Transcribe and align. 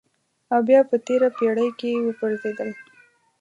او 0.53 0.59
بیا 0.67 0.79
په 0.89 0.95
تېره 1.05 1.29
پېړۍ 1.37 1.69
کې 1.79 1.89
وپرځېدل. 2.07 2.69